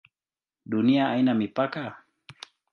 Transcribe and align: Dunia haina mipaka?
Dunia 0.65 1.05
haina 1.07 1.33
mipaka? 1.33 2.03